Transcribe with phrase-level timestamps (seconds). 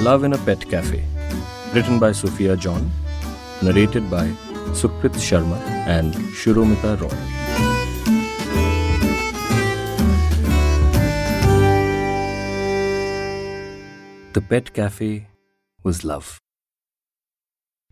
[0.00, 1.04] Love in a Pet Cafe,
[1.74, 2.90] written by Sophia John,
[3.60, 4.28] narrated by
[4.72, 7.10] Sukrit Sharma and Shuromita Roy.
[14.32, 15.28] The Pet Cafe
[15.82, 16.40] was love.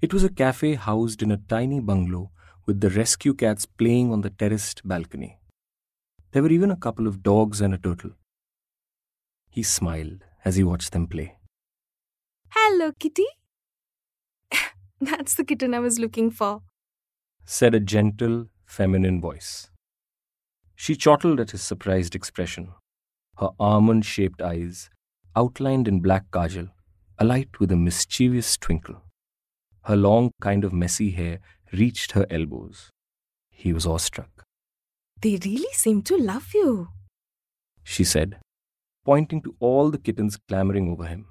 [0.00, 2.32] It was a cafe housed in a tiny bungalow
[2.66, 5.38] with the rescue cats playing on the terraced balcony.
[6.32, 8.10] There were even a couple of dogs and a turtle.
[9.50, 11.36] He smiled as he watched them play.
[12.54, 13.24] Hello, kitty.
[15.00, 16.60] That's the kitten I was looking for.
[17.46, 19.70] Said a gentle, feminine voice.
[20.76, 22.74] She chortled at his surprised expression,
[23.38, 24.90] her almond shaped eyes,
[25.34, 26.68] outlined in black kajal,
[27.18, 29.02] alight with a mischievous twinkle.
[29.84, 31.38] Her long, kind of messy hair
[31.72, 32.90] reached her elbows.
[33.50, 34.44] He was awestruck.
[35.22, 36.88] They really seem to love you.
[37.82, 38.40] She said,
[39.06, 41.28] pointing to all the kittens clamoring over him.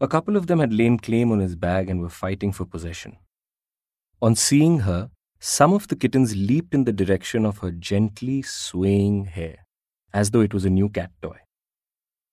[0.00, 3.16] A couple of them had lain claim on his bag and were fighting for possession.
[4.20, 9.26] On seeing her, some of the kittens leaped in the direction of her gently swaying
[9.26, 9.66] hair,
[10.12, 11.38] as though it was a new cat toy.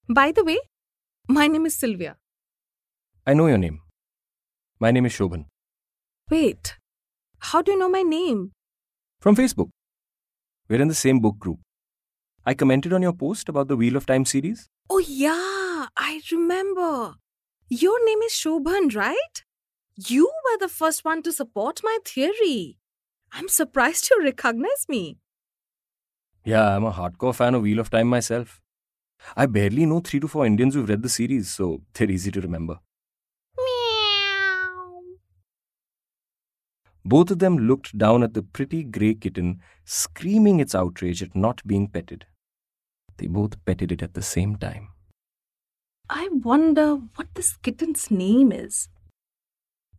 [0.10, 0.60] By the way,
[1.28, 2.18] my name is Sylvia.
[3.26, 3.82] I know your name.
[4.80, 5.46] My name is Shobhan.
[6.30, 6.78] Wait,
[7.40, 8.52] how do you know my name?
[9.22, 9.70] From Facebook.
[10.68, 11.60] We're in the same book group.
[12.46, 14.68] I commented on your post about the Wheel of Time series.
[14.90, 17.16] Oh, yeah, I remember.
[17.82, 19.44] Your name is Shobhan, right?
[20.08, 22.78] You were the first one to support my theory.
[23.32, 25.18] I'm surprised you recognize me.
[26.46, 28.62] Yeah, I'm a hardcore fan of Wheel of Time myself.
[29.36, 32.42] I barely know three to four Indians who've read the series, so they're easy to
[32.42, 32.78] remember.
[33.58, 35.02] Meow.
[37.04, 41.66] Both of them looked down at the pretty grey kitten, screaming its outrage at not
[41.66, 42.28] being petted.
[43.18, 44.93] They both petted it at the same time.
[46.10, 48.90] I wonder what this kitten's name is.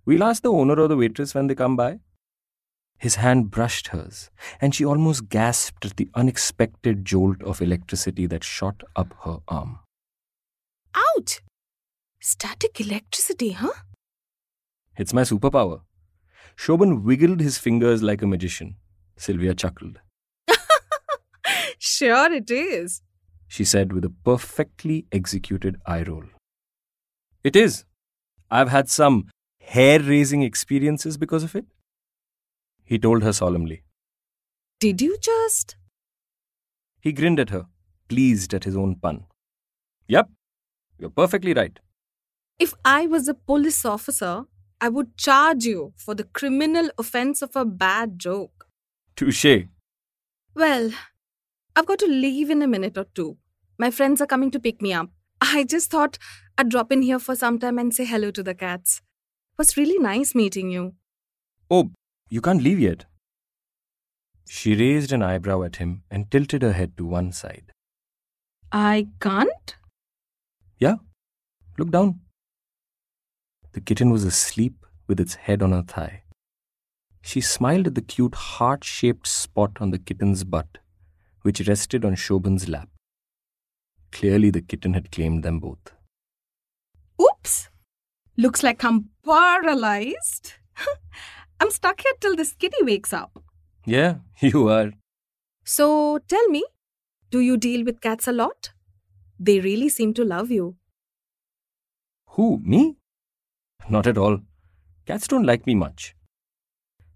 [0.04, 2.00] We'll ask the owner or the waitress when they come by.
[2.98, 8.44] His hand brushed hers, and she almost gasped at the unexpected jolt of electricity that
[8.44, 9.80] shot up her arm.
[10.94, 11.40] Ouch!
[12.20, 13.72] Static electricity, huh?
[14.96, 15.80] It's my superpower.
[16.56, 18.76] Shobhan wiggled his fingers like a magician.
[19.16, 19.98] Sylvia chuckled.
[21.78, 23.02] sure, it is.
[23.54, 26.24] She said with a perfectly executed eye roll.
[27.44, 27.84] It is.
[28.50, 29.28] I've had some
[29.60, 31.64] hair raising experiences because of it.
[32.82, 33.84] He told her solemnly.
[34.80, 35.76] Did you just?
[37.00, 37.66] He grinned at her,
[38.08, 39.26] pleased at his own pun.
[40.08, 40.30] Yep,
[40.98, 41.78] you're perfectly right.
[42.58, 44.46] If I was a police officer,
[44.80, 48.66] I would charge you for the criminal offense of a bad joke.
[49.14, 49.68] Touche.
[50.56, 50.90] Well,
[51.76, 53.38] I've got to leave in a minute or two.
[53.78, 55.10] My friends are coming to pick me up.
[55.40, 56.18] I just thought
[56.56, 59.02] I'd drop in here for some time and say hello to the cats.
[59.52, 60.94] It was really nice meeting you.
[61.70, 61.90] Oh,
[62.28, 63.04] you can't leave yet.
[64.46, 67.72] She raised an eyebrow at him and tilted her head to one side.
[68.70, 69.76] I can't?
[70.78, 70.96] Yeah,
[71.78, 72.20] look down.
[73.72, 76.22] The kitten was asleep with its head on her thigh.
[77.22, 80.78] She smiled at the cute heart shaped spot on the kitten's butt,
[81.42, 82.88] which rested on Shobhan's lap.
[84.14, 85.92] Clearly, the kitten had claimed them both.
[87.20, 87.68] Oops!
[88.36, 90.54] Looks like I'm paralyzed.
[91.60, 93.42] I'm stuck here till this kitty wakes up.
[93.84, 94.92] Yeah, you are.
[95.64, 96.64] So tell me,
[97.30, 98.70] do you deal with cats a lot?
[99.38, 100.76] They really seem to love you.
[102.30, 102.96] Who, me?
[103.88, 104.38] Not at all.
[105.06, 106.14] Cats don't like me much.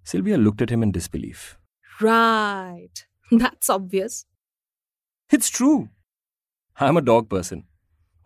[0.02, 1.58] Sylvia looked at him in disbelief.
[2.00, 3.06] Right.
[3.30, 4.26] That's obvious.
[5.30, 5.90] It's true.
[6.80, 7.64] I'm a dog person.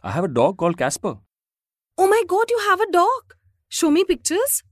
[0.02, 1.16] I have a dog called Casper.
[1.96, 3.34] Oh my god, you have a dog.
[3.68, 4.62] Show me pictures.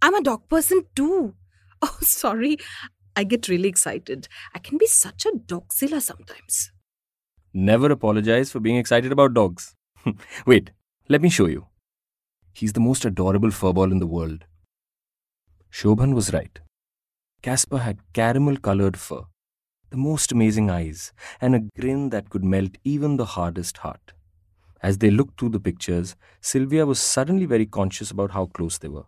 [0.00, 1.34] I'm a dog person too.
[1.80, 2.56] Oh, sorry.
[3.14, 4.26] I get really excited.
[4.52, 6.72] I can be such a dogzilla sometimes.
[7.54, 9.76] Never apologize for being excited about dogs.
[10.46, 10.72] Wait,
[11.08, 11.66] let me show you.
[12.52, 14.44] He's the most adorable furball in the world.
[15.70, 16.58] Shobhan was right.
[17.42, 19.22] Casper had caramel colored fur,
[19.90, 24.12] the most amazing eyes, and a grin that could melt even the hardest heart.
[24.82, 28.88] As they looked through the pictures, Sylvia was suddenly very conscious about how close they
[28.88, 29.06] were.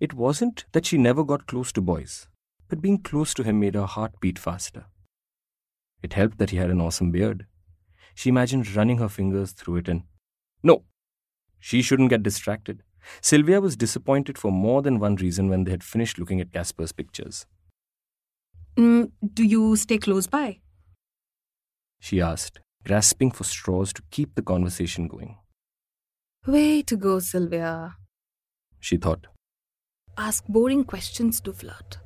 [0.00, 2.26] It wasn't that she never got close to boys,
[2.68, 4.86] but being close to him made her heart beat faster.
[6.02, 7.46] It helped that he had an awesome beard.
[8.14, 10.02] She imagined running her fingers through it and.
[10.62, 10.84] No!
[11.60, 12.82] She shouldn't get distracted.
[13.20, 16.92] Sylvia was disappointed for more than one reason when they had finished looking at Casper's
[16.92, 17.46] pictures.
[18.76, 20.60] Mm, do you stay close by?
[22.00, 25.38] She asked, grasping for straws to keep the conversation going.
[26.46, 27.96] Way to go, Sylvia.
[28.80, 29.26] She thought.
[30.18, 31.98] Ask boring questions to flirt.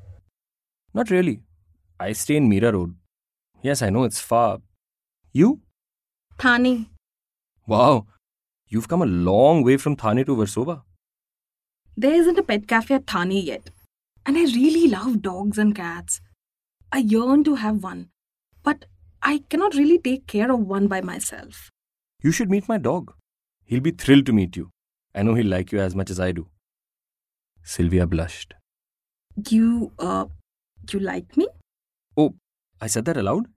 [0.93, 1.41] Not really.
[1.99, 2.95] I stay in Mira Road.
[3.61, 4.59] Yes, I know it's far.
[5.33, 5.59] You?
[6.37, 6.87] Thane.
[7.67, 8.07] Wow.
[8.67, 10.83] You've come a long way from Thane to Versova.
[11.97, 13.69] There isn't a pet cafe at Thane yet.
[14.25, 16.21] And I really love dogs and cats.
[16.91, 18.09] I yearn to have one.
[18.63, 18.85] But
[19.21, 21.69] I cannot really take care of one by myself.
[22.21, 23.13] You should meet my dog.
[23.65, 24.69] He'll be thrilled to meet you.
[25.15, 26.47] I know he'll like you as much as I do.
[27.63, 28.53] Sylvia blushed.
[29.49, 30.25] You, uh,
[30.91, 31.47] you like me?
[32.17, 32.35] Oh,
[32.81, 33.47] I said that aloud?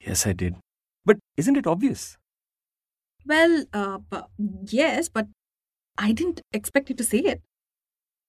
[0.00, 0.56] Yes, I did.
[1.04, 2.16] But isn't it obvious?
[3.26, 3.98] Well, uh,
[4.68, 5.28] yes, but
[5.96, 7.42] I didn't expect you to say it.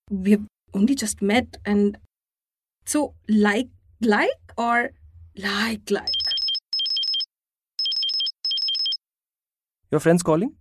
[0.09, 1.97] We've only just met and.
[2.85, 3.67] So, like,
[4.01, 4.91] like, or
[5.37, 6.09] like, like?
[9.91, 10.55] Your friend's calling?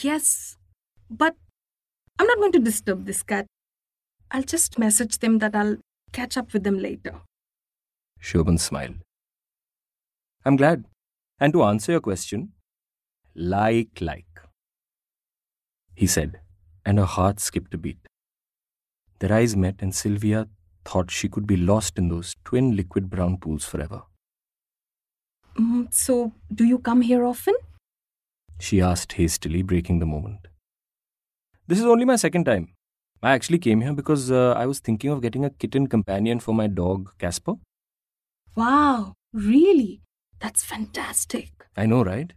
[0.00, 0.56] Yes,
[1.10, 1.36] but
[2.18, 3.46] I'm not going to disturb this cat.
[4.30, 5.76] I'll just message them that I'll
[6.12, 7.20] catch up with them later.
[8.20, 8.96] Shobhan smiled.
[10.44, 10.84] I'm glad.
[11.38, 12.52] And to answer your question,
[13.34, 14.26] like, like.
[15.94, 16.40] He said,
[16.84, 17.98] and her heart skipped a beat.
[19.18, 20.48] Their eyes met, and Sylvia
[20.84, 24.02] thought she could be lost in those twin liquid brown pools forever.
[25.58, 27.54] Mm, so, do you come here often?
[28.58, 30.48] She asked hastily, breaking the moment.
[31.66, 32.74] This is only my second time.
[33.22, 36.54] I actually came here because uh, I was thinking of getting a kitten companion for
[36.54, 37.54] my dog, Casper.
[38.56, 40.02] Wow, really?
[40.40, 41.50] That's fantastic.
[41.76, 42.32] I know, right?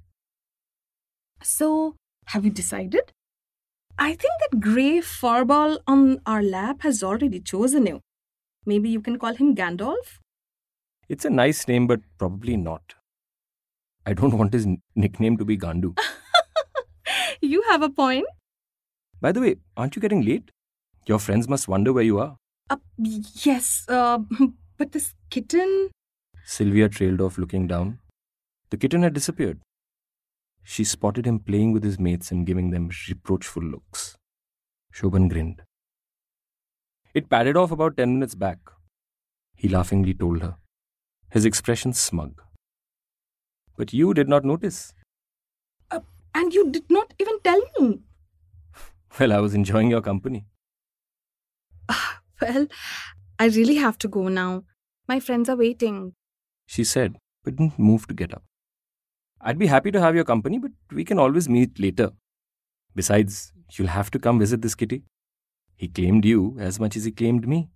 [1.41, 1.95] So,
[2.27, 3.11] have you decided?
[3.97, 8.01] I think that grey furball on our lap has already chosen you.
[8.65, 10.19] Maybe you can call him Gandalf?
[11.07, 12.95] It's a nice name, but probably not.
[14.05, 15.97] I don't want his n- nickname to be Gandu.
[17.41, 18.25] you have a point.
[19.21, 20.51] By the way, aren't you getting late?
[21.05, 22.37] Your friends must wonder where you are.
[22.69, 24.19] Uh, yes, uh,
[24.77, 25.89] but this kitten.
[26.43, 27.99] Sylvia trailed off, looking down.
[28.71, 29.59] The kitten had disappeared.
[30.63, 34.15] She spotted him playing with his mates and giving them reproachful looks.
[34.91, 35.61] Shobhan grinned.
[37.15, 38.59] It padded off about ten minutes back,
[39.55, 40.57] he laughingly told her,
[41.31, 42.41] his expression smug.
[43.77, 44.93] But you did not notice.
[45.89, 46.01] Uh,
[46.33, 48.01] and you did not even tell me.
[49.19, 50.45] Well, I was enjoying your company.
[52.41, 52.67] Well,
[53.39, 54.65] I really have to go now.
[55.07, 56.13] My friends are waiting.
[56.67, 57.15] She said,
[57.45, 58.43] but didn't move to get up.
[59.39, 62.11] I'd be happy to have your company, but we can always meet later.
[62.93, 65.03] Besides, you'll have to come visit this kitty.
[65.75, 67.69] He claimed you as much as he claimed me.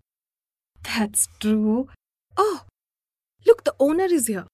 [0.83, 1.89] That's true.
[2.37, 2.61] Oh,
[3.45, 4.47] look, the owner is here.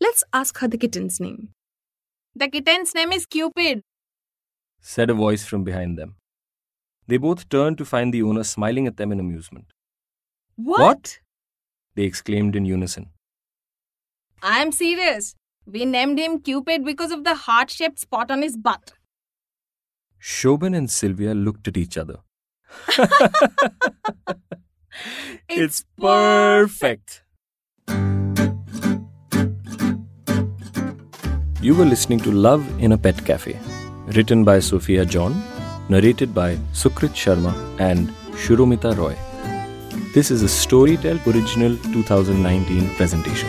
[0.00, 1.50] Let's ask her the kitten's name.
[2.34, 3.80] The kitten's name is Cupid.
[4.80, 6.16] said a voice from behind them.
[7.06, 9.66] They both turned to find the owner smiling at them in amusement.
[10.56, 11.20] What?
[11.94, 13.10] They exclaimed in unison.
[14.42, 15.34] I'm serious.
[15.66, 18.92] We named him Cupid because of the heart shaped spot on his butt.
[20.20, 22.18] Shobhan and Sylvia looked at each other.
[25.48, 27.22] It's perfect.
[31.60, 33.58] You were listening to Love in a Pet Cafe,
[34.08, 35.42] written by Sophia John,
[35.88, 39.16] narrated by Sukrit Sharma and Shuromita Roy.
[40.14, 43.48] This is a Storytel Original 2019 presentation.